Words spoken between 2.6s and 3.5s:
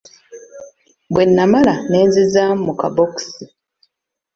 mu kabokisi.